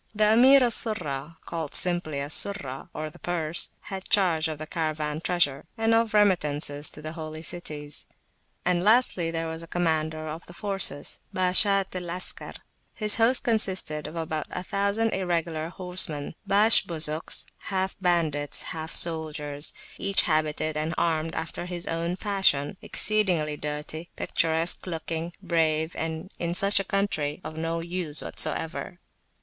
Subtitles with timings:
[0.15, 5.65] The Emir al Surrahcalled simply Al Surrah, or the Pursehad charge of the Caravan treasure,
[5.77, 8.07] and of remittances to the Holy Cities.
[8.65, 12.53] And lastly there was a commander of the [p.72] forces (Bashat al Askar):
[12.95, 19.71] his host consisted of about a thousand Irregular horsemen, Bash Buzuks, half bandits, half soldiers,
[19.99, 26.55] each habited and armed after his own fashion, exceedingly dirty, picturesque looking, brave, and in
[26.55, 28.97] such a country of no use whatever.